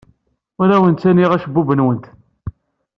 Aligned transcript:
Ur 0.61 0.69
awent-ttaniɣ 0.75 1.31
acebbub-nwent. 1.31 2.05